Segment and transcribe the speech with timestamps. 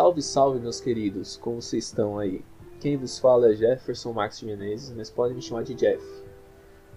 [0.00, 2.42] Salve, salve, meus queridos, como vocês estão aí?
[2.80, 6.02] Quem vos fala é Jefferson Max Menezes, mas podem me chamar de Jeff.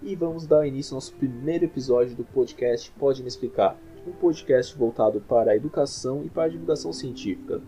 [0.02, 4.74] E vamos dar início ao nosso primeiro episódio do podcast Pode Me Explicar, um podcast
[4.74, 7.60] voltado para a educação e para a divulgação científica,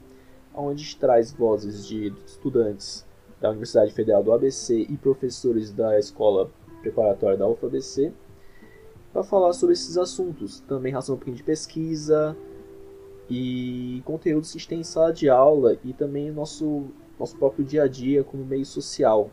[0.55, 3.05] onde traz vozes de estudantes
[3.39, 8.11] da Universidade Federal do ABC e professores da Escola Preparatória da UFABC
[9.13, 10.61] para falar sobre esses assuntos.
[10.61, 12.35] Também relação um pouquinho de pesquisa
[13.29, 16.87] e conteúdos que a gente tem em sala de aula e também nosso,
[17.19, 19.31] nosso próprio dia a dia como meio social.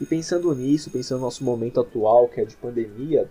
[0.00, 3.30] E pensando nisso, pensando no nosso momento atual, que é de pandemia,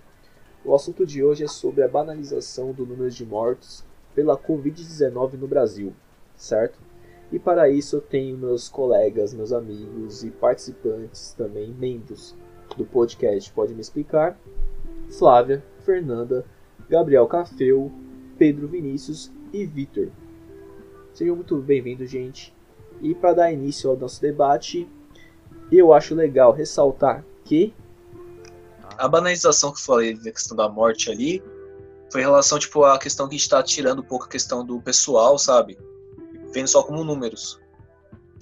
[0.64, 3.84] o assunto de hoje é sobre a banalização do número de mortos
[4.16, 5.94] pela Covid-19 no Brasil,
[6.38, 6.80] certo?
[7.32, 12.34] E para isso eu tenho meus colegas, meus amigos e participantes também, membros
[12.78, 14.38] do podcast Pode Me Explicar,
[15.18, 16.46] Flávia, Fernanda,
[16.90, 17.92] Gabriel Cafeu,
[18.44, 20.10] Pedro Vinícius e Vitor.
[21.14, 22.54] Sejam muito bem-vindos, gente.
[23.02, 24.86] E para dar início ao nosso debate,
[25.72, 27.74] eu acho legal ressaltar que
[28.98, 31.42] a banalização que eu falei da questão da morte ali
[32.12, 34.66] foi em relação tipo à questão que a gente está tirando um pouco a questão
[34.66, 35.80] do pessoal, sabe?
[36.54, 37.58] Vendo só como números.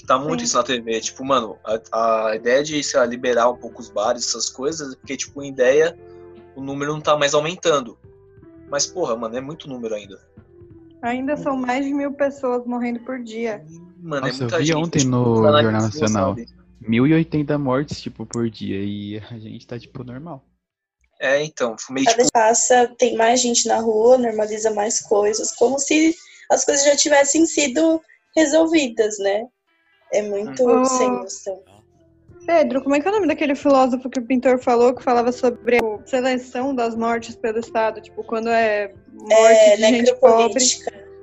[0.07, 0.45] Tá muito Sim.
[0.45, 3.91] isso na TV, tipo, mano, a, a ideia de sei lá, liberar um pouco os
[3.91, 5.95] bares, essas coisas, porque tipo, em ideia
[6.55, 7.99] o número não tá mais aumentando.
[8.71, 10.17] Mas, porra, mano, é muito número ainda.
[11.01, 13.65] Ainda são mais de mil pessoas morrendo por dia.
[13.97, 16.35] Mano, é Nossa, é muita eu vi gente, ontem tipo, no Jornal Nacional.
[16.79, 18.79] 1080 mortes, tipo, por dia.
[18.81, 20.45] E a gente tá, tipo, normal.
[21.19, 22.31] É, então, meio Cada tipo...
[22.31, 26.15] passa, tem mais gente na rua, normaliza mais coisas, como se
[26.49, 28.01] as coisas já tivessem sido
[28.35, 29.45] resolvidas, né?
[30.13, 30.85] É muito oh.
[30.85, 31.61] sem noção.
[32.45, 35.31] Pedro, como é que é o nome daquele filósofo que o pintor falou que falava
[35.31, 38.01] sobre a seleção das mortes pelo Estado?
[38.01, 40.63] Tipo, quando é morte é, de gente pobre.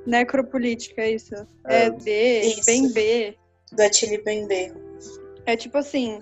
[0.07, 1.35] Necropolítica, isso.
[1.67, 2.65] É, é B, isso.
[2.65, 3.37] bem B.
[3.73, 4.73] Do Atili bem B.
[5.45, 6.21] É tipo assim,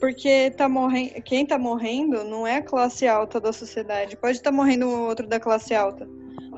[0.00, 4.16] porque tá morrendo, quem tá morrendo não é a classe alta da sociedade.
[4.16, 6.08] Pode estar tá morrendo um outro da classe alta,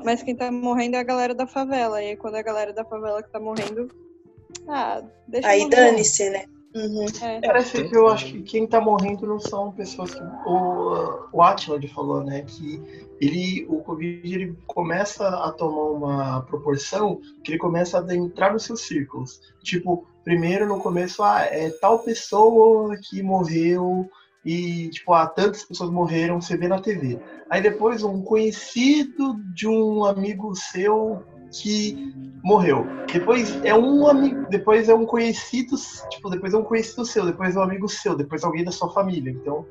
[0.03, 2.01] mas quem tá morrendo é a galera da favela.
[2.01, 3.89] E aí, quando é a galera da favela que tá morrendo,
[4.67, 6.45] ah, deixa Aí dane-se, né?
[6.75, 7.05] Uhum.
[7.21, 7.39] É.
[7.41, 10.21] Parece que eu acho que quem tá morrendo não são pessoas que.
[10.45, 12.41] O, o Atila falou, né?
[12.41, 12.81] Que
[13.21, 18.63] ele, o Covid ele começa a tomar uma proporção que ele começa a entrar nos
[18.63, 19.39] seus círculos.
[19.61, 24.09] Tipo, primeiro no começo, ah, é tal pessoa que morreu
[24.43, 27.19] e, tipo, ah, tantas pessoas morreram, você vê na TV.
[27.49, 31.23] Aí depois um conhecido de um amigo seu
[31.53, 32.85] que morreu.
[33.11, 35.75] Depois é um amigo, depois é um conhecido,
[36.09, 38.91] tipo, depois é um conhecido seu, depois é um amigo seu, depois alguém da sua
[38.91, 39.31] família.
[39.31, 39.65] Então,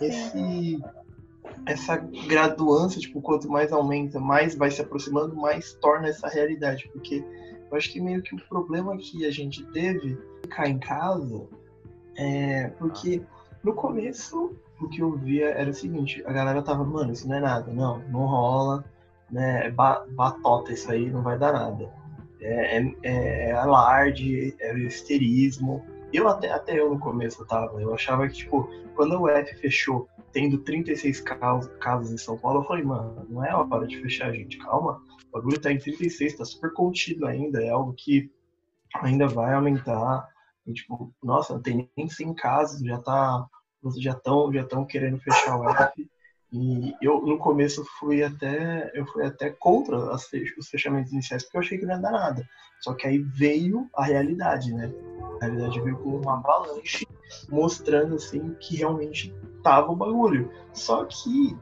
[0.00, 0.80] esse
[1.66, 1.96] essa
[2.26, 7.24] graduância, tipo, quanto mais aumenta, mais vai se aproximando, mais torna essa realidade, porque
[7.70, 11.46] eu acho que meio que o problema que a gente teve ficar em casa
[12.16, 13.22] é porque
[13.62, 17.36] no começo o que eu via era o seguinte, a galera tava, mano, isso não
[17.36, 18.84] é nada, não, não rola,
[19.34, 19.66] né?
[19.66, 21.92] É batota isso aí, não vai dar nada.
[22.40, 25.84] É, é, é, é alarde, é esterismo.
[26.12, 30.08] Eu até, até eu no começo tava, eu achava que, tipo, quando o F fechou,
[30.32, 34.32] tendo 36 casos, casos em São Paulo, eu falei, mano, não é hora de fechar,
[34.32, 35.02] gente, calma.
[35.28, 38.30] O bagulho tá em 36, tá super contido ainda, é algo que
[39.02, 40.28] ainda vai aumentar.
[40.64, 43.44] E, tipo, nossa, não tem nem 100 casos, já tá,
[43.98, 46.08] já estão já tão querendo fechar o F.
[46.56, 51.56] E eu, no começo, fui até, eu fui até contra as, os fechamentos iniciais, porque
[51.56, 52.48] eu achei que não ia dar nada.
[52.80, 54.88] Só que aí veio a realidade, né?
[55.40, 57.08] A realidade veio com uma avalanche
[57.50, 59.34] mostrando, assim, que realmente
[59.64, 60.48] tava o bagulho.
[60.72, 61.58] Só que,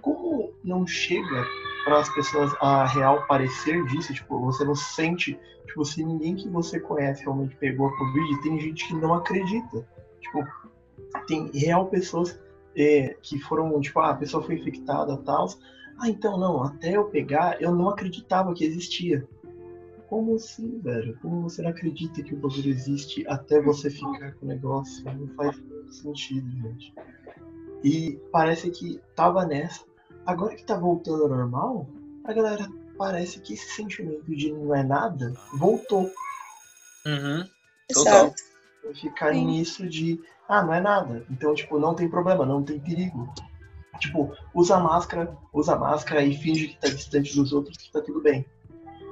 [0.00, 1.46] como não chega
[1.84, 6.48] para as pessoas a real parecer disso, tipo, você não sente, tipo, se ninguém que
[6.48, 9.86] você conhece realmente pegou a Covid, tem gente que não acredita.
[10.20, 10.44] Tipo,
[11.28, 12.36] tem real pessoas
[12.76, 15.48] é, que foram, tipo, ah, a pessoa foi infectada tal.
[15.98, 19.26] Ah, então não, até eu pegar, eu não acreditava que existia.
[20.08, 21.18] Como assim, velho?
[21.22, 25.04] Como você não acredita que o bagulho existe até você ficar com o negócio?
[25.04, 26.94] Não faz sentido, gente.
[27.82, 29.84] E parece que tava nessa.
[30.26, 31.88] Agora que tá voltando ao normal,
[32.24, 36.10] a galera parece que esse sentimento de não é nada voltou.
[37.06, 37.48] Uhum.
[37.92, 38.34] Total.
[38.94, 39.46] Ficar Sim.
[39.46, 40.20] nisso de
[40.52, 41.24] ah, não é nada.
[41.30, 43.32] Então, tipo, não tem problema, não tem perigo.
[43.98, 48.20] Tipo, usa máscara, usa máscara e finge que tá distante dos outros que tá tudo
[48.20, 48.44] bem.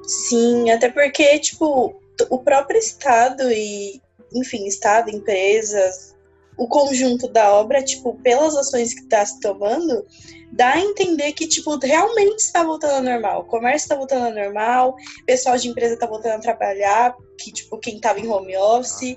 [0.03, 1.95] Sim, até porque, tipo,
[2.29, 4.03] o próprio Estado e,
[4.35, 6.15] enfim, Estado, empresas,
[6.59, 10.05] o conjunto da obra, tipo, pelas ações que está se tomando,
[10.53, 13.41] dá a entender que, tipo, realmente está voltando ao normal.
[13.41, 17.51] O comércio está voltando ao normal, o pessoal de empresa está voltando a trabalhar, que,
[17.51, 19.17] tipo, quem estava em home office.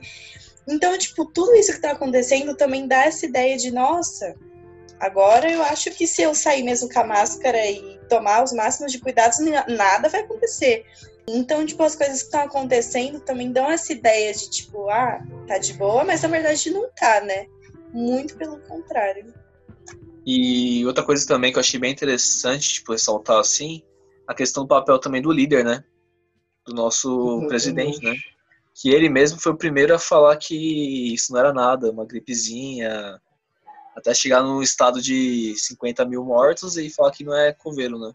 [0.68, 4.36] Então, tipo, tudo isso que está acontecendo também dá essa ideia de, nossa,
[5.00, 8.92] agora eu acho que se eu sair mesmo com a máscara e tomar os máximos
[8.92, 10.86] de cuidados, nada vai acontecer.
[11.28, 15.58] Então, tipo, as coisas que estão acontecendo também dão essa ideia de, tipo, ah, tá
[15.58, 17.48] de boa, mas na verdade não tá, né?
[17.94, 19.34] Muito pelo contrário.
[20.26, 23.84] E outra coisa também que eu achei bem interessante, tipo, ressaltar assim,
[24.28, 25.84] a questão do papel também do líder, né?
[26.66, 28.16] Do nosso presidente, né?
[28.74, 33.20] Que ele mesmo foi o primeiro a falar que isso não era nada, uma gripezinha,
[33.96, 38.12] até chegar num estado de 50 mil mortos e falar que não é coveiro, né?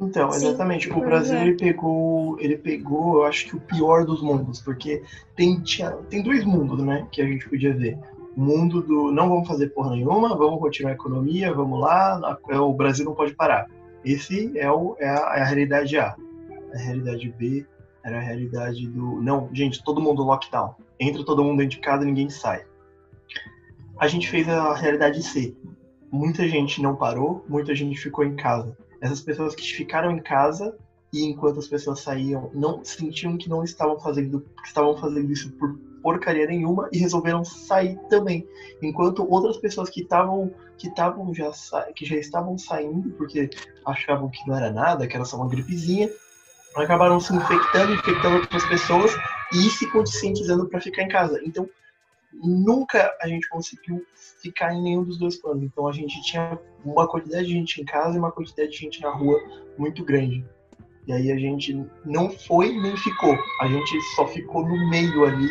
[0.00, 0.88] Então, exatamente.
[0.88, 1.42] Sim, o Brasil é.
[1.42, 5.02] ele pegou, ele pegou, eu acho que o pior dos mundos, porque
[5.36, 7.98] tem, tinha, tem dois mundos, né, que a gente podia ver.
[8.36, 12.72] O mundo do não vamos fazer porra nenhuma, vamos continuar a economia, vamos lá, o
[12.72, 13.68] Brasil não pode parar.
[14.04, 16.16] Esse é, o, é, a, é a realidade A.
[16.74, 17.66] A realidade B
[18.04, 20.74] era a realidade do não, gente, todo mundo lockdown.
[20.98, 22.64] Entra todo mundo dentro de casa, ninguém sai.
[23.98, 25.56] A gente fez a realidade C.
[26.10, 30.78] Muita gente não parou, muita gente ficou em casa essas pessoas que ficaram em casa
[31.12, 35.52] e enquanto as pessoas saíam não sentiam que não estavam fazendo que estavam fazendo isso
[35.54, 38.46] por porcaria nenhuma e resolveram sair também
[38.80, 41.50] enquanto outras pessoas que estavam que estavam já
[41.94, 43.50] que já estavam saindo porque
[43.84, 46.08] achavam que não era nada que era só uma gripezinha
[46.76, 49.14] acabaram se infectando infectando outras pessoas
[49.52, 51.68] e se conscientizando para ficar em casa então
[52.32, 54.04] nunca a gente conseguiu
[54.40, 55.62] ficar em nenhum dos dois planos.
[55.62, 59.00] Então a gente tinha uma quantidade de gente em casa e uma quantidade de gente
[59.02, 59.38] na rua
[59.78, 60.44] muito grande.
[61.06, 63.36] E aí a gente não foi nem ficou.
[63.60, 65.48] A gente só ficou no meio ali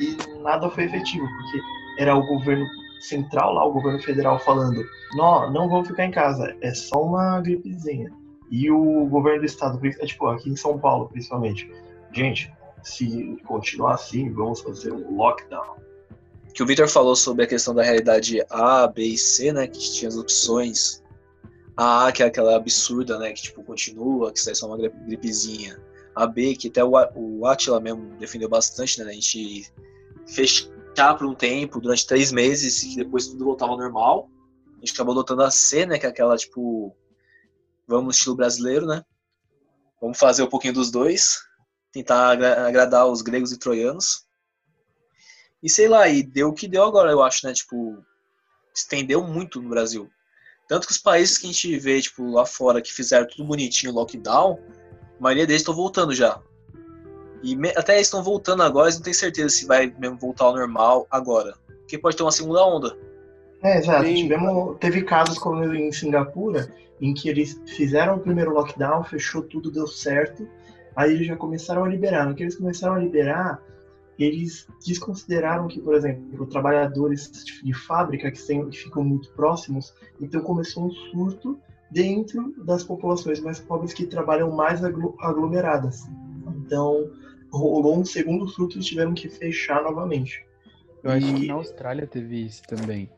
[0.00, 1.60] e nada foi efetivo, porque
[1.98, 2.66] era o governo
[3.00, 4.84] central lá, o governo federal falando:
[5.14, 8.10] não, não vamos ficar em casa, é só uma gripezinha.
[8.50, 11.70] E o governo do estado, tipo, aqui em São Paulo principalmente,
[12.12, 12.52] gente,
[12.82, 15.80] se continuar assim, vamos fazer um lockdown
[16.52, 19.66] que o Victor falou sobre a questão da realidade A, B e C, né?
[19.66, 21.02] Que tinha as opções.
[21.76, 23.32] A A, que é aquela absurda, né?
[23.32, 25.80] Que tipo, continua, que isso é só uma gripezinha.
[26.14, 29.10] A B, que até o, o Atila mesmo defendeu bastante, né?
[29.10, 29.72] A gente
[30.26, 34.28] fechar por um tempo, durante três meses, e depois tudo voltava ao normal.
[34.76, 35.98] A gente acabou adotando a C, né?
[35.98, 36.94] Que é aquela, tipo,
[37.90, 39.04] vamos estilo brasileiro, né?
[40.00, 41.40] Vamos fazer um pouquinho dos dois.
[41.92, 44.24] Tentar agradar os gregos e troianos.
[45.60, 47.52] E sei lá, e deu o que deu agora, eu acho, né?
[47.52, 48.02] Tipo,
[48.72, 50.08] estendeu muito no Brasil.
[50.68, 53.92] Tanto que os países que a gente vê, tipo, lá fora, que fizeram tudo bonitinho,
[53.92, 54.58] lockdown,
[55.18, 56.40] a maioria deles estão voltando já.
[57.42, 60.54] E até eles estão voltando agora, eles não têm certeza se vai mesmo voltar ao
[60.54, 61.58] normal agora.
[61.80, 62.96] Porque pode ter uma segunda onda.
[63.62, 64.04] É, exato.
[64.04, 69.70] Tivemos, teve casos como em Singapura, em que eles fizeram o primeiro lockdown, fechou tudo,
[69.70, 70.48] deu certo.
[70.96, 72.26] Aí eles já começaram a liberar.
[72.26, 73.62] No que eles começaram a liberar,
[74.18, 77.30] eles desconsideraram que, por exemplo, trabalhadores
[77.62, 81.58] de fábrica que, tem, que ficam muito próximos, então começou um surto
[81.90, 86.06] dentro das populações mais pobres que trabalham mais aglomeradas.
[86.64, 87.10] Então,
[87.50, 90.44] rolou um segundo surto e tiveram que fechar novamente.
[91.02, 93.08] Eu acho que na Austrália teve isso também.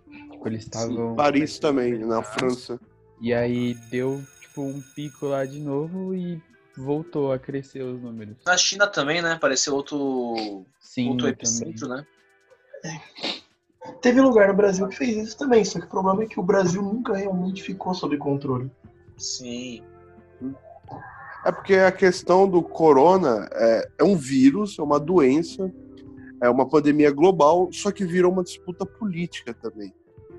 [0.49, 1.15] Eles estavam.
[1.15, 2.81] Paris também, na França.
[3.21, 6.41] E aí deu, tipo, um pico lá de novo e
[6.77, 8.37] voltou a crescer os números.
[8.45, 9.33] Na China também, né?
[9.33, 12.07] Apareceu outro, Sim, outro epicentro, né?
[12.85, 13.43] É.
[14.01, 16.43] Teve lugar no Brasil que fez isso também, só que o problema é que o
[16.43, 18.71] Brasil nunca realmente ficou sob controle.
[19.17, 19.83] Sim.
[21.45, 25.73] É porque a questão do corona é, é um vírus, é uma doença,
[26.41, 29.93] é uma pandemia global, só que virou uma disputa política também.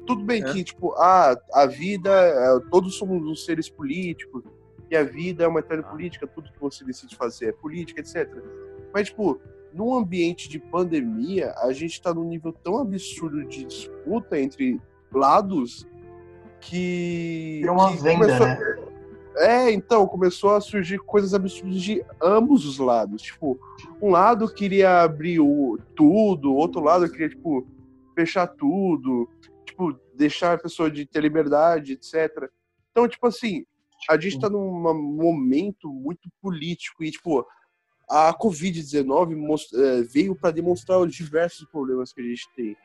[0.06, 0.52] Tudo bem é.
[0.52, 4.44] que, tipo, ah, a vida, é, todos somos seres políticos,
[4.90, 8.30] que a vida é uma eterna política, tudo que você decide fazer é política, etc.
[8.94, 9.40] Mas, tipo,
[9.74, 14.80] num ambiente de pandemia, a gente está num nível tão absurdo de disputa entre
[15.12, 15.88] lados
[16.60, 17.60] que.
[17.62, 18.48] Virou uma que venda, começou...
[18.48, 18.84] né?
[19.36, 23.22] É, então, começou a surgir coisas absurdas de ambos os lados.
[23.24, 23.60] Tipo,
[24.00, 27.66] um lado queria abrir o, tudo, outro lado queria, tipo,
[28.14, 29.28] fechar tudo,
[29.74, 32.50] tipo, deixar a pessoa de ter liberdade, etc.
[32.92, 33.66] Então, tipo assim,
[34.10, 37.46] a gente está num momento muito político e, tipo,
[38.10, 39.34] a Covid-19
[39.74, 42.78] é, veio para demonstrar os diversos problemas que a gente tem.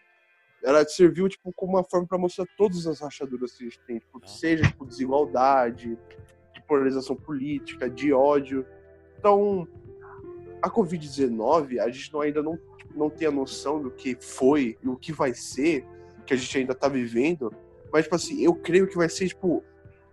[0.65, 3.99] Ela serviu, tipo, como uma forma para mostrar todas as rachaduras que a gente tem,
[3.99, 5.99] tipo, seja, tipo, desigualdade,
[6.55, 8.67] de polarização política, de ódio.
[9.19, 9.69] Então,
[10.63, 12.59] a Covid-19, a gente não, ainda não,
[12.95, 15.87] não tem a noção do que foi e o que vai ser,
[16.29, 17.51] que a gente ainda tá vivendo,
[17.91, 19.65] mas, tipo assim, eu creio que vai ser, tipo,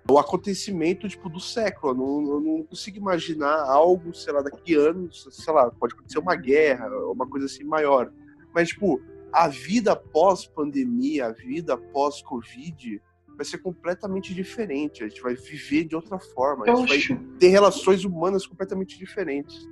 [0.09, 1.91] o acontecimento, tipo, do século.
[1.91, 6.19] Eu não, eu não consigo imaginar algo, sei lá, daqui anos, sei lá, pode acontecer
[6.19, 8.13] uma guerra, uma coisa assim maior.
[8.53, 13.01] Mas, tipo, a vida pós-pandemia, a vida pós-Covid,
[13.35, 15.03] vai ser completamente diferente.
[15.03, 16.63] A gente vai viver de outra forma.
[16.63, 17.15] A gente acho...
[17.15, 19.67] vai ter relações humanas completamente diferentes.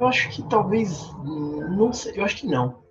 [0.00, 1.00] Eu acho que talvez.
[1.22, 2.82] Não sei, eu acho que não.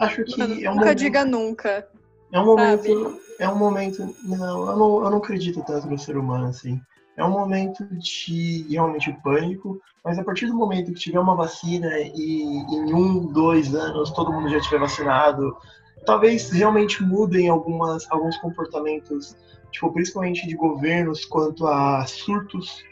[0.00, 1.88] Acho que Mano, é um nunca momento, diga nunca.
[2.32, 3.02] É um momento.
[3.04, 3.20] sabe?
[3.38, 4.16] É um momento.
[4.24, 6.80] Não eu, não, eu não acredito tanto no ser humano assim.
[7.16, 11.90] É um momento de realmente pânico, mas a partir do momento que tiver uma vacina
[11.98, 15.54] e em um, dois anos todo mundo já estiver vacinado,
[16.06, 19.36] talvez realmente mudem algumas, alguns comportamentos,
[19.70, 22.82] tipo, principalmente de governos, quanto a surtos,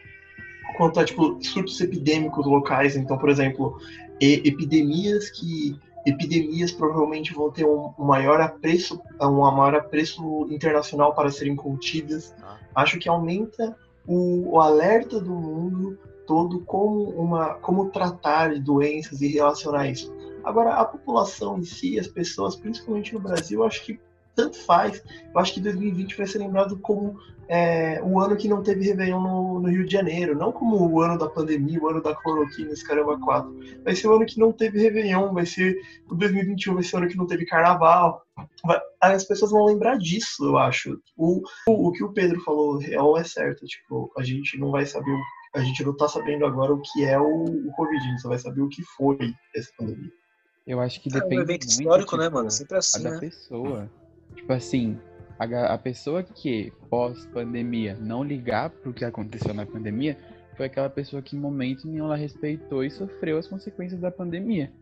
[0.76, 2.96] quanto a tipo, surtos epidêmicos locais.
[2.96, 3.78] Então, por exemplo,
[4.20, 11.56] epidemias que epidemias provavelmente vão ter um, maior apreço, um maior apreço internacional para serem
[11.56, 12.34] contidas.
[12.74, 19.28] Acho que aumenta o, o alerta do mundo todo como uma como tratar doenças e
[19.28, 20.14] relacionar isso.
[20.44, 23.98] Agora, a população em si, as pessoas, principalmente no Brasil, acho que
[24.38, 25.02] tanto faz.
[25.34, 27.18] Eu acho que 2020 vai ser lembrado como
[27.48, 31.00] é, o ano que não teve Réveillon no, no, Rio de Janeiro, não como o
[31.00, 33.82] ano da pandemia, o ano da cloroquina, esse caramba 4.
[33.82, 35.76] Vai ser o ano que não teve Réveillon, vai ser
[36.08, 38.22] o 2021, vai ser o ano que não teve Carnaval.
[38.64, 41.00] Vai, as pessoas vão lembrar disso, eu acho.
[41.16, 43.66] O, o, o que o Pedro falou real é certo.
[43.66, 45.16] Tipo, a gente não vai saber
[45.54, 48.28] a gente não tá sabendo agora o que é o, o Covid, a gente só
[48.28, 50.12] vai saber o que foi essa pandemia.
[50.68, 52.50] Eu acho que É um depende evento muito, histórico, né, tipo, mano?
[52.50, 53.18] Sempre assim, da né?
[53.18, 53.90] pessoa.
[54.34, 54.98] Tipo assim,
[55.38, 60.16] a, a pessoa que pós-pandemia não ligar pro que aconteceu na pandemia
[60.56, 64.72] foi aquela pessoa que em momento nenhum ela respeitou e sofreu as consequências da pandemia.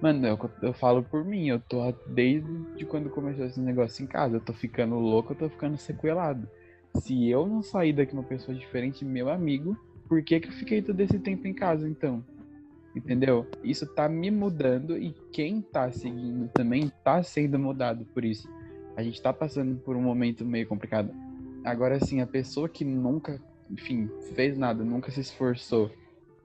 [0.00, 4.36] Mano, eu, eu falo por mim, eu tô desde quando começou esse negócio em casa,
[4.36, 6.48] eu tô ficando louco, eu tô ficando sequelado.
[6.96, 9.76] Se eu não sair daqui uma pessoa diferente, meu amigo,
[10.08, 12.24] por que que eu fiquei todo esse tempo em casa então?
[12.94, 13.46] Entendeu?
[13.64, 18.48] Isso tá me mudando e quem tá seguindo também tá sendo mudado por isso.
[18.96, 21.10] A gente tá passando por um momento meio complicado.
[21.64, 25.90] Agora, assim, a pessoa que nunca, enfim, fez nada, nunca se esforçou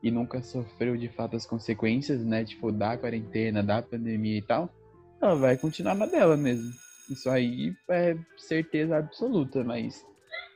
[0.02, 2.46] e nunca sofreu de fato as consequências, né?
[2.46, 4.74] Tipo, da quarentena, da pandemia e tal,
[5.22, 6.74] ela vai continuar na dela mesmo.
[7.10, 10.06] Isso aí é certeza absoluta, mas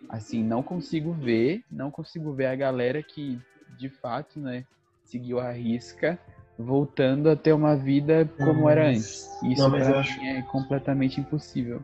[0.09, 4.65] assim, não consigo ver, não consigo ver a galera que de fato, né,
[5.03, 6.19] seguiu a risca
[6.57, 9.27] voltando a ter uma vida como era antes.
[9.43, 11.81] Isso Não, acho- mim é completamente impossível.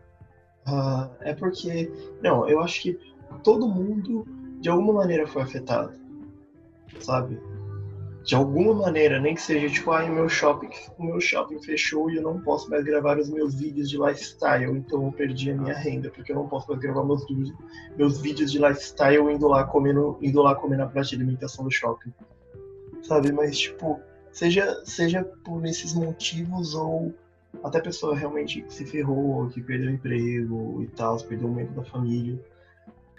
[0.66, 1.92] Ah, é porque.
[2.22, 3.00] Não, eu acho que
[3.44, 4.26] todo mundo
[4.60, 5.94] de alguma maneira foi afetado.
[7.00, 7.40] Sabe?
[8.24, 12.12] De alguma maneira, nem que seja tipo, ai, o meu shopping, o meu shopping fechou
[12.12, 15.56] e eu não posso mais gravar os meus vídeos de lifestyle, então eu perdi a
[15.56, 17.52] minha renda, porque eu não posso mais gravar meus vídeos,
[17.98, 21.72] meus vídeos de lifestyle indo lá comendo, indo lá comer na praça de alimentação do
[21.72, 22.14] shopping.
[23.02, 23.32] Sabe?
[23.32, 24.00] Mas tipo,
[24.32, 27.14] seja, seja por esses motivos ou
[27.64, 31.54] até a pessoa realmente que se ferrou, que perdeu o emprego e tal, perdeu o
[31.54, 32.40] membro da família.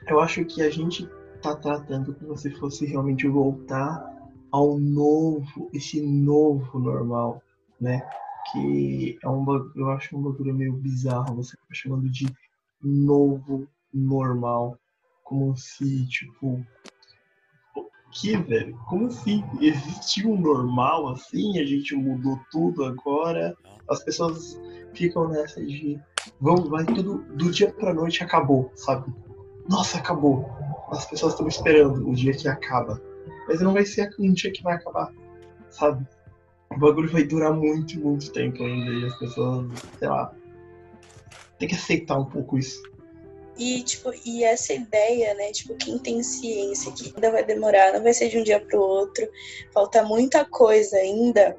[0.06, 1.08] Eu acho que a gente
[1.42, 4.10] tá tratando como se fosse realmente voltar
[4.50, 7.42] ao novo, esse novo normal,
[7.80, 8.02] né?
[8.50, 9.44] Que é um
[9.76, 12.26] eu acho um bagulho meio bizarro você ficar chamando de
[12.82, 14.78] novo normal,
[15.22, 16.64] como se, tipo,
[18.10, 18.76] que, velho?
[18.88, 23.56] Como se existiu um normal assim, a gente mudou tudo agora,
[23.88, 24.60] as pessoas
[24.94, 25.98] ficam nessa de
[26.40, 29.12] vamos, vai tudo do dia pra noite acabou, sabe?
[29.68, 30.48] Nossa, acabou.
[30.90, 33.00] As pessoas estão esperando o dia que acaba.
[33.46, 35.12] Mas não vai ser um dia que vai acabar,
[35.70, 36.06] sabe?
[36.70, 38.90] O bagulho vai durar muito, muito tempo ainda.
[38.90, 39.66] E as pessoas,
[39.98, 40.32] sei lá,
[41.58, 42.82] tem que aceitar um pouco isso.
[43.60, 45.52] E, tipo, e essa ideia, né?
[45.52, 48.80] Tipo, quem tem ciência que ainda vai demorar, não vai ser de um dia pro
[48.80, 49.30] outro,
[49.74, 51.54] falta muita coisa ainda.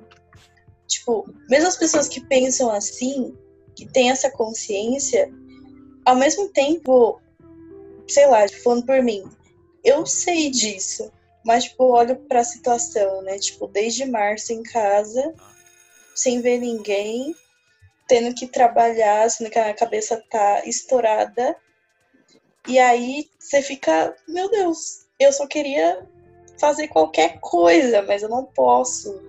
[0.88, 3.38] Tipo, mesmo as pessoas que pensam assim,
[3.76, 5.32] que têm essa consciência,
[6.04, 7.22] ao mesmo tempo,
[8.08, 9.24] sei lá, tipo, falando por mim,
[9.84, 11.12] eu sei disso,
[11.46, 13.38] mas, tipo, olho pra situação, né?
[13.38, 15.36] Tipo, desde março em casa,
[16.16, 17.36] sem ver ninguém,
[18.08, 21.56] tendo que trabalhar, sendo que a cabeça tá estourada.
[22.68, 26.08] E aí você fica, meu Deus, eu só queria
[26.60, 29.22] fazer qualquer coisa, mas eu não posso.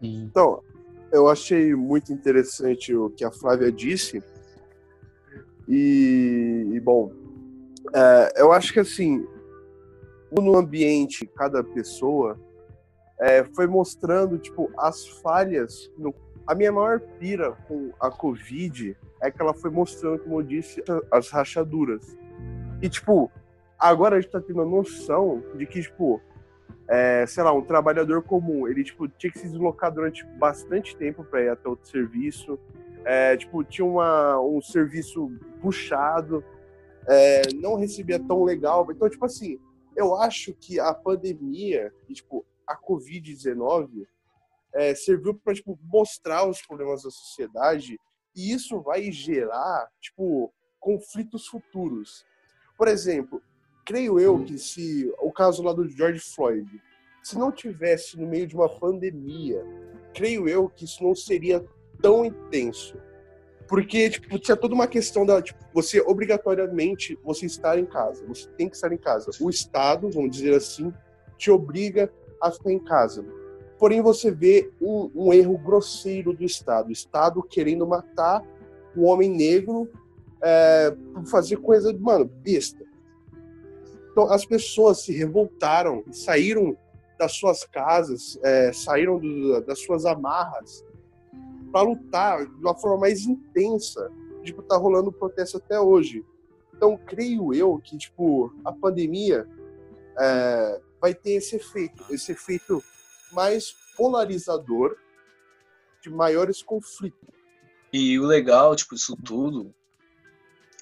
[0.00, 0.62] Então,
[1.10, 4.22] eu achei muito interessante o que a Flávia disse.
[5.68, 7.10] E, e, bom,
[7.94, 9.26] é, eu acho que assim,
[10.30, 12.38] no ambiente, cada pessoa
[13.18, 16.14] é, foi mostrando tipo as falhas no
[16.46, 20.82] a minha maior pira com a Covid é que ela foi mostrando, como eu disse,
[21.10, 22.16] as rachaduras.
[22.82, 23.30] E, tipo,
[23.78, 26.20] agora a gente tá tendo a noção de que, tipo,
[26.88, 31.24] é, sei lá, um trabalhador comum, ele, tipo, tinha que se deslocar durante bastante tempo
[31.24, 32.58] para ir até outro serviço.
[33.04, 35.30] É, tipo, tinha uma, um serviço
[35.60, 36.44] puxado,
[37.08, 38.86] é, não recebia tão legal.
[38.90, 39.58] Então, tipo assim,
[39.96, 44.06] eu acho que a pandemia, e, tipo, a Covid-19,
[44.74, 47.98] é, serviu para tipo, mostrar os problemas da sociedade
[48.36, 52.24] e isso vai gerar tipo conflitos futuros.
[52.76, 53.42] Por exemplo,
[53.84, 56.68] creio eu que se o caso lá do George Floyd,
[57.22, 59.64] se não tivesse no meio de uma pandemia,
[60.14, 61.64] creio eu que isso não seria
[62.00, 62.96] tão intenso.
[63.68, 68.24] Porque, tipo, tinha toda uma questão da, tipo, você obrigatoriamente, você estar em casa.
[68.26, 69.30] Você tem que estar em casa.
[69.40, 70.92] O Estado, vamos dizer assim,
[71.36, 73.24] te obriga a ficar em casa.
[73.78, 76.88] Porém, você vê um, um erro grosseiro do Estado.
[76.88, 78.42] O Estado querendo matar
[78.96, 79.88] o homem negro
[80.40, 82.84] é, por fazer coisa, mano, besta.
[84.10, 86.76] Então, as pessoas se revoltaram, saíram
[87.18, 90.84] das suas casas, é, saíram do, das suas amarras
[91.70, 94.10] para lutar de uma forma mais intensa.
[94.42, 96.24] Tipo, tá rolando protesto até hoje.
[96.74, 99.46] Então, creio eu que, tipo, a pandemia
[100.18, 102.82] é, vai ter esse efeito, esse efeito
[103.32, 104.96] mais polarizador,
[106.02, 107.28] de maiores conflitos.
[107.92, 109.74] E o legal, tipo, isso tudo,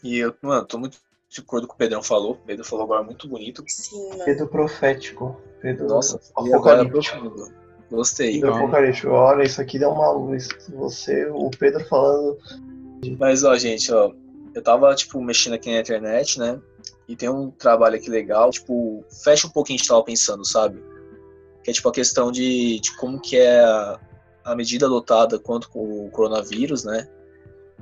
[0.03, 0.99] e eu, mano, tô muito
[1.29, 3.65] de acordo com o que o Pedrão falou, o Pedro falou agora muito bonito.
[3.67, 4.25] Sim, mano.
[4.25, 5.41] Pedro profético.
[5.61, 7.53] Pedro Nossa, agora apocalíptico.
[7.91, 8.35] Gostei.
[8.35, 9.09] Pedro apocalíptico.
[9.09, 10.49] Olha, isso aqui deu uma luz.
[10.69, 12.39] Você, o Pedro falando.
[13.19, 14.13] Mas, ó, gente, ó,
[14.55, 16.61] eu tava, tipo, mexendo aqui na internet, né?
[17.09, 20.81] E tem um trabalho aqui legal, tipo, fecha um pouquinho a gente tava pensando, sabe?
[21.65, 23.99] Que é, tipo, a questão de, de como que é a,
[24.45, 27.09] a medida adotada quanto com o coronavírus, né?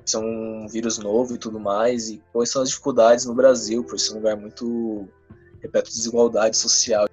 [0.04, 3.84] Isso é um vírus novo e tudo mais, e quais são as dificuldades no Brasil,
[3.84, 5.08] por ser um lugar muito
[5.60, 7.06] repleto de desigualdade social.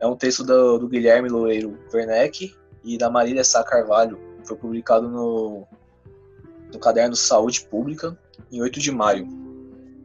[0.00, 5.08] É um texto do, do Guilherme Loureiro Werneck e da Marília Sá Carvalho, foi publicado
[5.08, 5.66] no,
[6.70, 8.18] no caderno Saúde Pública,
[8.52, 9.26] em 8 de maio.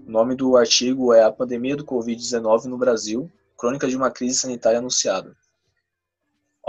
[0.08, 4.40] O nome do artigo é A Pandemia do Covid-19 no Brasil, Crônica de uma Crise
[4.40, 5.36] Sanitária Anunciada.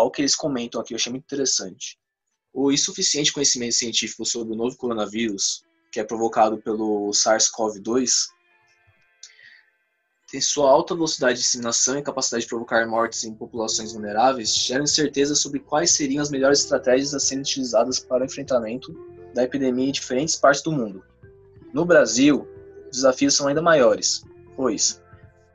[0.00, 1.98] Olha o que eles comentam aqui, eu achei muito interessante.
[2.54, 8.10] O insuficiente conhecimento científico sobre o novo coronavírus, que é provocado pelo SARS-CoV-2,
[10.30, 14.84] tem sua alta velocidade de disseminação e capacidade de provocar mortes em populações vulneráveis, geram
[14.84, 18.94] incerteza sobre quais seriam as melhores estratégias a serem utilizadas para o enfrentamento
[19.34, 21.04] da epidemia em diferentes partes do mundo.
[21.74, 22.48] No Brasil,
[22.86, 24.24] os desafios são ainda maiores,
[24.56, 24.99] pois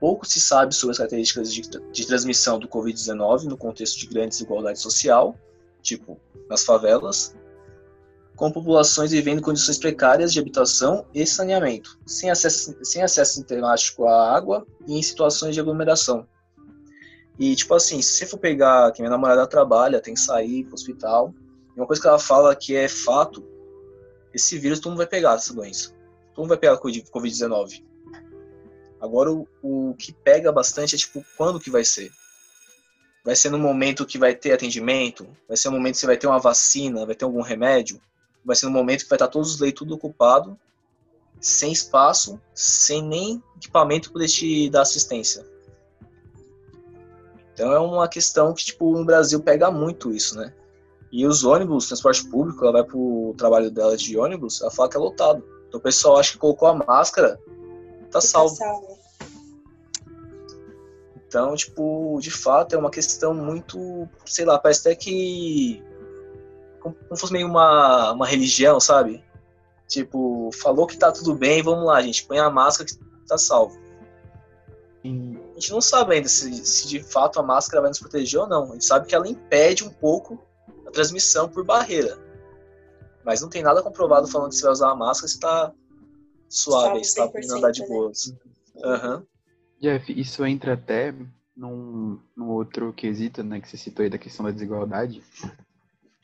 [0.05, 4.29] pouco se sabe sobre as características de, de transmissão do Covid-19 no contexto de grande
[4.29, 5.35] desigualdade social,
[5.81, 7.35] tipo nas favelas,
[8.35, 14.35] com populações vivendo condições precárias de habitação e saneamento, sem acesso, sem acesso sistemático à
[14.35, 16.27] água e em situações de aglomeração.
[17.39, 20.75] E, tipo assim, se você for pegar que minha namorada trabalha, tem que sair pro
[20.75, 21.33] hospital,
[21.75, 23.43] e uma coisa que ela fala que é fato,
[24.31, 25.95] esse vírus todo mundo vai pegar essa doença.
[26.35, 27.94] Todo mundo vai pegar Covid-19.
[28.99, 32.11] Agora, o, o que pega bastante é, tipo, quando que vai ser?
[33.23, 35.27] Vai ser no momento que vai ter atendimento?
[35.47, 37.05] Vai ser no momento que você vai ter uma vacina?
[37.05, 37.99] Vai ter algum remédio?
[38.43, 40.57] Vai ser no momento que vai estar todos os leitos tudo ocupado,
[41.39, 45.45] sem espaço, sem nem equipamento para te dar assistência.
[47.53, 50.53] Então é uma questão que, tipo, no Brasil pega muito isso, né?
[51.11, 54.97] E os ônibus, transporte público, ela vai pro trabalho dela de ônibus, ela fala que
[54.97, 55.43] é lotado.
[55.67, 57.39] Então o pessoal acha que colocou a máscara,
[58.21, 58.55] tá salvo.
[58.55, 58.99] salvo.
[61.27, 65.83] Então, tipo, de fato é uma questão muito, sei lá, parece até que
[66.79, 69.23] como, como fosse meio uma, uma religião, sabe?
[69.87, 72.97] Tipo, falou que tá tudo bem, vamos lá, gente, põe a máscara que
[73.27, 73.77] tá salvo.
[75.03, 78.47] A gente não sabe ainda se, se de fato a máscara vai nos proteger ou
[78.47, 78.69] não.
[78.69, 80.39] A gente sabe que ela impede um pouco
[80.87, 82.17] a transmissão por barreira.
[83.23, 85.71] Mas não tem nada comprovado falando que você vai usar a máscara se tá
[86.55, 87.95] suave, se tá podendo andar de 100%, né?
[87.95, 88.35] boas.
[88.83, 89.23] Aham.
[89.81, 91.13] Jeff, isso entra até
[91.55, 95.21] num, num outro quesito, né, que você citou aí da questão da desigualdade,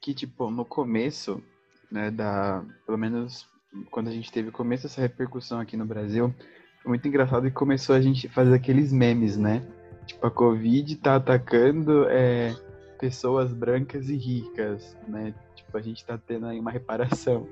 [0.02, 1.44] que, tipo, no começo,
[1.92, 3.46] né, da, pelo menos
[3.90, 6.34] quando a gente teve o começo dessa repercussão aqui no Brasil,
[6.82, 9.66] foi muito engraçado que começou a gente fazer aqueles memes, né,
[10.06, 12.56] tipo, a Covid tá atacando é,
[13.00, 17.48] pessoas brancas e ricas, né, tipo, a gente tá tendo aí uma reparação.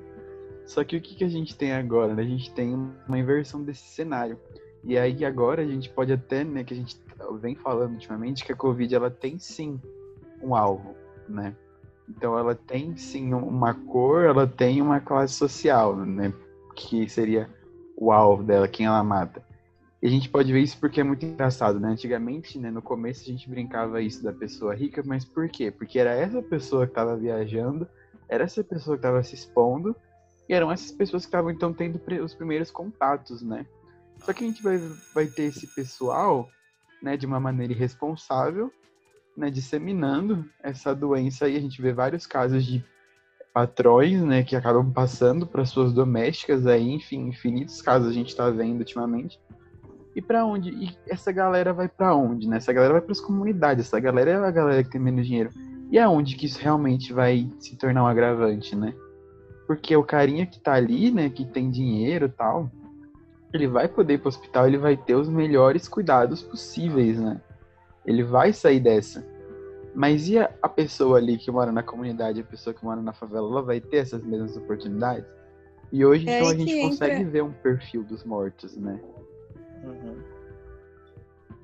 [0.69, 2.13] Só que o que, que a gente tem agora?
[2.13, 2.21] né?
[2.21, 2.75] A gente tem
[3.07, 4.39] uma inversão desse cenário.
[4.83, 6.95] E aí agora a gente pode até, né, que a gente
[7.41, 9.81] vem falando ultimamente, que a Covid ela tem sim
[10.43, 10.95] um alvo,
[11.27, 11.55] né?
[12.07, 16.31] Então ela tem sim uma cor, ela tem uma classe social, né?
[16.75, 17.49] Que seria
[17.97, 19.43] o alvo dela, quem ela mata.
[19.99, 21.89] E a gente pode ver isso porque é muito engraçado, né?
[21.89, 25.71] Antigamente, né, no começo a gente brincava isso da pessoa rica, mas por quê?
[25.71, 27.87] Porque era essa pessoa que estava viajando,
[28.29, 29.95] era essa pessoa que estava se expondo,
[30.49, 33.67] e eram essas pessoas que estavam então tendo os primeiros contatos, né?
[34.17, 34.79] Só que a gente vai,
[35.13, 36.49] vai ter esse pessoal,
[37.01, 38.73] né, de uma maneira irresponsável,
[39.37, 41.55] né, disseminando essa doença aí.
[41.55, 42.83] A gente vê vários casos de
[43.53, 48.49] patrões, né, que acabam passando para suas domésticas aí, enfim, infinitos casos a gente está
[48.49, 49.39] vendo ultimamente.
[50.15, 50.71] E para onde?
[50.71, 52.57] E essa galera vai para onde, né?
[52.57, 55.51] Essa galera vai para as comunidades, essa galera é a galera que tem menos dinheiro.
[55.91, 58.93] E aonde que isso realmente vai se tornar um agravante, né?
[59.69, 62.71] Porque o carinha que tá ali, né, que tem dinheiro e tal,
[63.53, 67.39] ele vai poder ir pro hospital, ele vai ter os melhores cuidados possíveis, né?
[68.03, 69.23] Ele vai sair dessa.
[69.93, 73.13] Mas e a, a pessoa ali que mora na comunidade, a pessoa que mora na
[73.13, 75.29] favela, ela vai ter essas mesmas oportunidades?
[75.91, 76.89] E hoje, é então, a gente entra...
[76.89, 78.99] consegue ver um perfil dos mortos, né?
[79.83, 80.15] Uhum.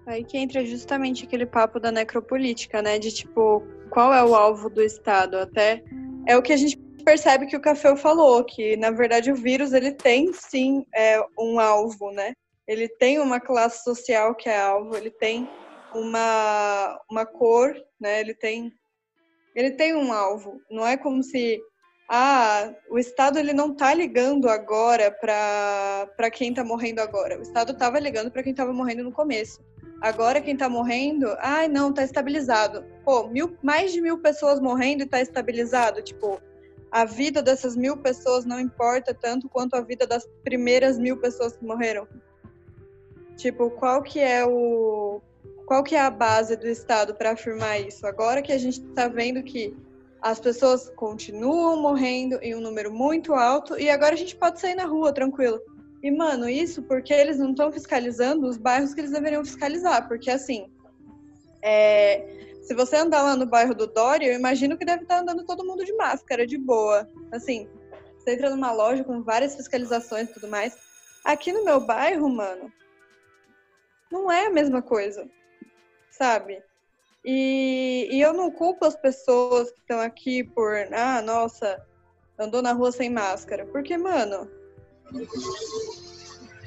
[0.06, 3.00] Aí que entra justamente aquele papo da necropolítica, né?
[3.00, 5.38] De tipo, qual é o alvo do Estado?
[5.38, 5.84] Até
[6.28, 9.72] é o que a gente percebe que o Café falou, que na verdade o vírus
[9.72, 12.34] ele tem sim é, um alvo, né?
[12.68, 15.48] Ele tem uma classe social que é alvo, ele tem
[15.94, 18.20] uma, uma cor, né?
[18.20, 18.74] Ele tem
[19.56, 20.60] ele tem um alvo.
[20.70, 21.62] Não é como se
[22.10, 27.39] ah, o Estado ele não está ligando agora para quem está morrendo agora.
[27.39, 29.63] O Estado estava ligando para quem estava morrendo no começo.
[30.02, 32.86] Agora quem está morrendo, ai não, está estabilizado.
[33.04, 36.02] Pô, mil, mais de mil pessoas morrendo e está estabilizado.
[36.02, 36.39] Tipo,
[36.91, 41.56] a vida dessas mil pessoas não importa tanto quanto a vida das primeiras mil pessoas
[41.56, 42.08] que morreram.
[43.36, 45.21] Tipo, qual que é o
[45.65, 48.06] qual que é a base do Estado para afirmar isso?
[48.06, 49.76] Agora que a gente está vendo que
[50.21, 54.76] as pessoas continuam morrendo em um número muito alto e agora a gente pode sair
[54.76, 55.60] na rua tranquilo.
[56.02, 60.08] E, mano, isso porque eles não estão fiscalizando os bairros que eles deveriam fiscalizar.
[60.08, 60.67] Porque, assim,
[61.63, 65.45] é, se você andar lá no bairro do Dória, eu imagino que deve estar andando
[65.45, 67.08] todo mundo de máscara, de boa.
[67.32, 67.69] Assim,
[68.17, 70.75] você entra numa loja com várias fiscalizações e tudo mais.
[71.23, 72.73] Aqui no meu bairro, mano,
[74.12, 75.30] não é a mesma coisa,
[76.10, 76.62] sabe?
[77.23, 81.86] E, e eu não culpo as pessoas que estão aqui por, ah, nossa,
[82.38, 83.65] andou na rua sem máscara.
[83.67, 84.49] Porque, mano,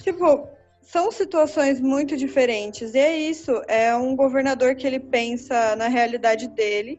[0.02, 0.48] tipo,
[0.88, 2.94] são situações muito diferentes.
[2.94, 6.98] E é isso, é um governador que ele pensa na realidade dele,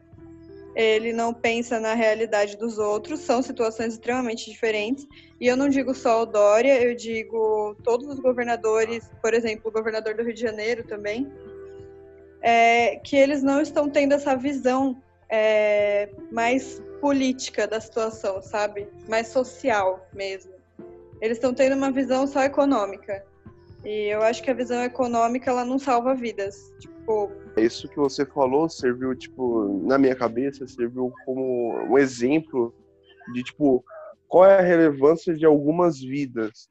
[0.76, 5.08] ele não pensa na realidade dos outros, são situações extremamente diferentes.
[5.40, 9.72] E eu não digo só o Dória, eu digo todos os governadores, por exemplo, o
[9.72, 11.26] governador do Rio de Janeiro também,
[12.40, 18.86] é, que eles não estão tendo essa visão é, mais política da situação, sabe?
[19.08, 20.52] Mais social mesmo.
[21.20, 23.28] Eles estão tendo uma visão só econômica.
[23.84, 26.74] E eu acho que a visão econômica ela não salva vidas.
[26.78, 32.74] Tipo, isso que você falou serviu tipo na minha cabeça serviu como um exemplo
[33.32, 33.84] de tipo
[34.28, 36.70] qual é a relevância de algumas vidas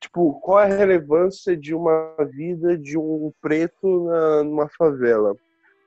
[0.00, 5.36] tipo, qual é a relevância de uma vida de um preto na, numa favela?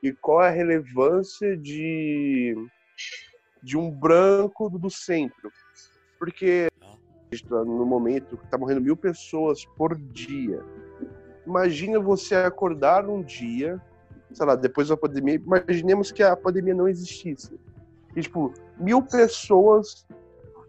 [0.01, 2.55] E qual é a relevância de,
[3.61, 5.51] de um branco do centro?
[6.19, 6.67] Porque
[7.41, 10.61] no momento que está morrendo mil pessoas por dia.
[11.45, 13.81] Imagina você acordar um dia,
[14.31, 17.59] sei lá, depois da pandemia, imaginemos que a pandemia não existisse.
[18.15, 20.05] E, tipo, mil pessoas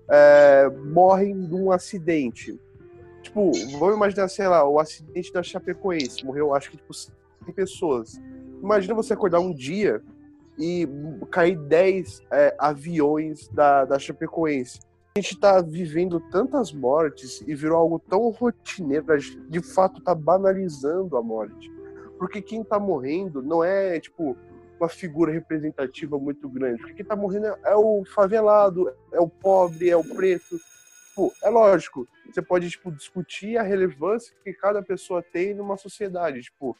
[0.09, 2.59] é, morrem num acidente
[3.24, 6.24] tipo, vamos imaginar, sei lá, o acidente da Chapecoense.
[6.24, 7.09] Morreu, acho que, tipo, 100
[7.55, 8.20] pessoas.
[8.62, 10.00] Imagina você acordar um dia
[10.59, 10.88] e
[11.31, 14.81] cair 10 é, aviões da, da Chapecoense.
[15.16, 20.03] A gente tá vivendo tantas mortes e virou algo tão rotineiro, a gente, de fato
[20.03, 21.70] tá banalizando a morte.
[22.18, 24.37] Porque quem tá morrendo não é, tipo,
[24.79, 26.79] uma figura representativa muito grande.
[26.79, 30.59] Porque quem tá morrendo é o favelado, é o pobre, é o preto
[31.14, 36.42] tipo, é lógico, você pode, tipo, discutir a relevância que cada pessoa tem numa sociedade,
[36.42, 36.77] tipo,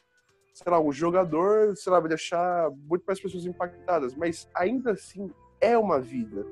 [0.53, 5.31] sei lá, o jogador, sei lá, vai deixar muito mais pessoas impactadas, mas ainda assim
[5.61, 6.45] é uma vida.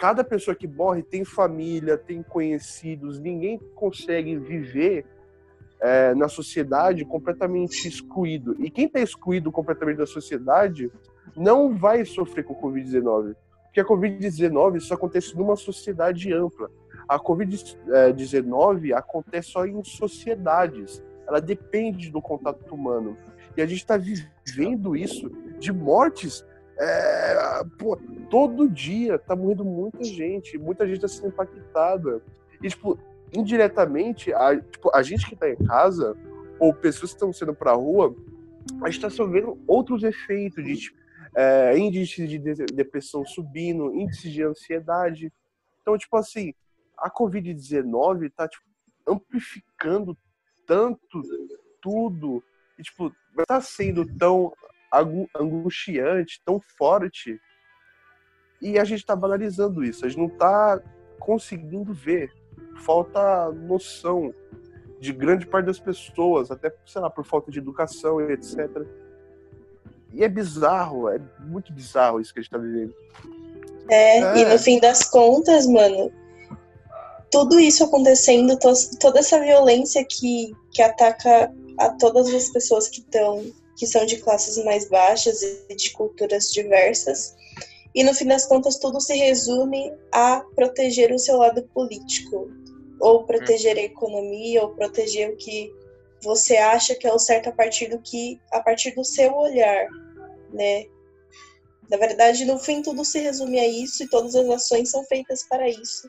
[0.00, 5.04] Cada pessoa que morre tem família, tem conhecidos, ninguém consegue viver
[5.78, 8.56] é, na sociedade completamente excluído.
[8.58, 10.90] E quem está excluído completamente da sociedade
[11.36, 13.36] não vai sofrer com o Covid-19.
[13.64, 16.68] Porque a Covid-19 só acontece numa sociedade ampla
[17.10, 21.02] a Covid-19 acontece só em sociedades.
[21.26, 23.16] Ela depende do contato humano.
[23.56, 26.46] E a gente está vivendo isso de mortes
[26.80, 27.98] é, pô,
[28.30, 32.22] todo dia tá morrendo muita gente, muita gente tá sendo impactada.
[32.62, 32.98] E, tipo,
[33.36, 36.16] indiretamente, a, tipo, a gente que tá em casa,
[36.58, 38.16] ou pessoas que estão sendo pra rua,
[38.82, 40.98] a gente tá só vendo outros efeitos de tipo,
[41.34, 45.30] é, índice de depressão subindo, índice de ansiedade.
[45.82, 46.54] Então, tipo assim,
[46.96, 48.64] a Covid-19 tá tipo,
[49.06, 50.16] amplificando
[50.66, 51.22] tanto
[51.82, 52.42] tudo.
[52.78, 53.12] E, tipo,
[53.46, 54.52] tá sendo tão
[54.92, 57.40] angustiante, tão forte.
[58.60, 60.04] E a gente tá banalizando isso.
[60.04, 60.80] A gente não tá
[61.18, 62.32] conseguindo ver.
[62.84, 64.34] Falta noção
[65.00, 68.68] de grande parte das pessoas, até, sei lá, por falta de educação e etc.
[70.12, 72.94] E é bizarro, é muito bizarro isso que a gente tá vivendo.
[73.88, 74.38] É, é.
[74.38, 76.12] e no fim das contas, mano,
[77.30, 78.58] tudo isso acontecendo,
[79.00, 83.44] toda essa violência que, que ataca a todas as pessoas que estão
[83.76, 87.34] que são de classes mais baixas e de culturas diversas.
[87.94, 92.50] E no fim das contas, tudo se resume a proteger o seu lado político,
[93.00, 95.72] ou proteger a economia, ou proteger o que
[96.22, 99.88] você acha que é o certo a partir do que a partir do seu olhar,
[100.52, 100.84] né?
[101.88, 105.42] Na verdade, no fim tudo se resume a isso e todas as ações são feitas
[105.48, 106.08] para isso.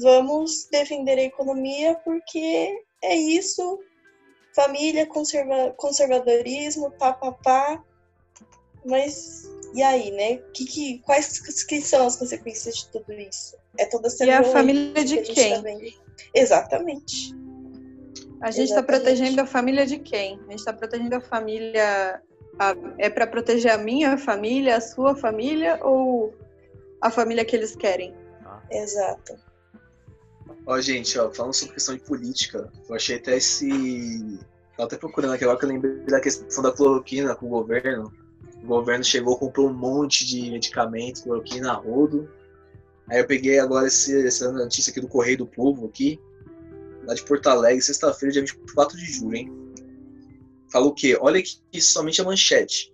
[0.00, 3.78] Vamos defender a economia porque é isso.
[4.54, 7.82] Família, conserva, conservadorismo, papapá.
[8.84, 10.36] Mas e aí, né?
[10.52, 13.56] Que, que, quais que são as consequências de tudo isso?
[13.78, 15.62] É toda essa E a família de que quem?
[15.62, 15.70] Tá
[16.34, 17.34] Exatamente.
[18.42, 20.38] A gente está protegendo a família de quem?
[20.46, 22.20] A gente está protegendo a família.
[22.58, 26.34] A, é para proteger a minha família, a sua família ou
[27.00, 28.14] a família que eles querem?
[28.70, 29.38] Exato.
[30.66, 34.38] Ó, gente, ó, falando sobre questão de política, eu achei até esse.
[34.76, 38.12] Tava até procurando aqui agora que eu lembrei da questão da cloroquina com o governo.
[38.62, 42.30] O governo chegou, comprou um monte de medicamentos, cloroquina, rodo.
[43.08, 46.20] Aí eu peguei agora esse, essa notícia aqui do Correio do Povo aqui,
[47.04, 49.52] lá de Porto Alegre, sexta-feira, dia 24 de julho, hein?
[50.70, 51.18] Falou o quê?
[51.20, 52.92] Olha aqui somente a manchete.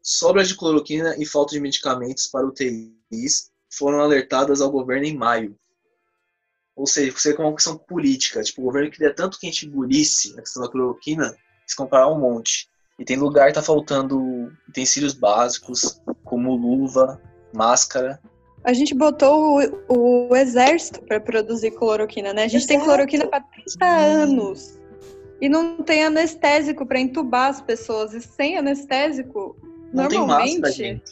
[0.00, 5.58] Sobras de cloroquina e falta de medicamentos para UTIs foram alertadas ao governo em maio.
[6.76, 8.42] Ou seja, você com uma questão política.
[8.42, 12.14] Tipo, o governo queria tanto que a gente engolisse a questão da cloroquina, eles compraram
[12.14, 12.68] um monte.
[12.98, 17.20] E tem lugar que tá faltando utensílios básicos, como luva,
[17.52, 18.20] máscara.
[18.62, 22.44] A gente botou o, o exército para produzir cloroquina, né?
[22.44, 22.68] A gente Exato.
[22.68, 24.80] tem cloroquina para 30 anos.
[25.40, 28.14] E não tem anestésico para entubar as pessoas.
[28.14, 29.56] E sem anestésico,
[29.92, 31.02] não normalmente, máscara,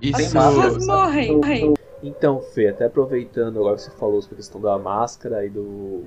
[0.00, 0.16] Isso...
[0.16, 1.36] as pessoas morrem.
[1.36, 1.74] morrem.
[2.06, 6.04] Então, Fê, até aproveitando agora que você falou sobre a questão da máscara e do.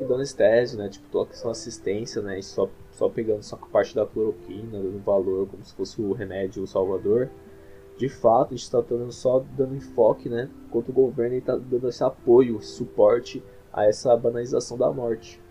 [0.00, 0.88] e do anestésio, né?
[0.88, 2.38] Tipo, toda a questão da assistência, né?
[2.38, 6.12] E só, só pegando só a parte da cloroquina, dando valor como se fosse o
[6.12, 7.28] remédio o salvador.
[7.98, 10.48] De fato, a gente está só dando enfoque, né?
[10.68, 15.42] Enquanto o governo está dando esse apoio, esse suporte a essa banalização da morte.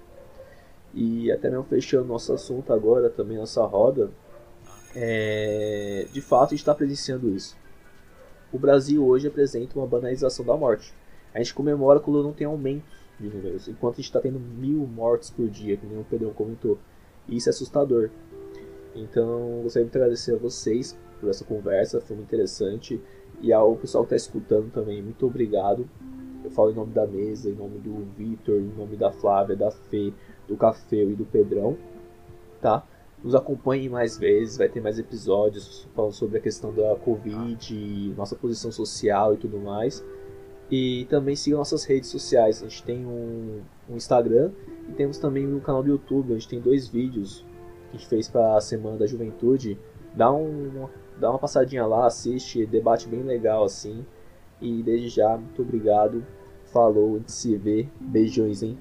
[0.93, 4.09] E até mesmo fechando nosso assunto agora, também nossa roda,
[4.95, 6.07] é...
[6.13, 7.64] de fato a gente está presenciando isso
[8.55, 10.93] o Brasil hoje apresenta uma banalização da morte.
[11.33, 12.85] A gente comemora quando não tem aumento
[13.19, 16.77] de números, enquanto a gente está tendo mil mortes por dia, como o Pedrão comentou.
[17.27, 18.09] E isso é assustador.
[18.95, 23.01] Então, gostaria de agradecer a vocês por essa conversa, foi muito interessante.
[23.41, 25.87] E ao pessoal que está escutando também, muito obrigado.
[26.43, 29.71] Eu falo em nome da mesa, em nome do Vitor, em nome da Flávia, da
[29.71, 30.13] Fê,
[30.47, 31.77] do Cafeu e do Pedrão,
[32.61, 32.87] tá?
[33.25, 38.35] Nos acompanhem mais vezes, vai ter mais episódios falando sobre a questão da Covid, nossa
[38.35, 40.05] posição social e tudo mais.
[40.69, 42.61] E também sigam nossas redes sociais.
[42.61, 44.51] A gente tem um, um Instagram
[44.87, 46.33] e temos também um canal do YouTube.
[46.33, 47.43] A gente tem dois vídeos
[47.89, 49.75] que a gente fez para a Semana da Juventude.
[50.13, 50.87] Dá, um,
[51.19, 54.05] dá uma passadinha lá, assiste, debate bem legal assim.
[54.61, 56.23] E desde já, muito obrigado.
[56.65, 57.87] Falou, a gente se vê.
[57.99, 58.77] Beijões, hein?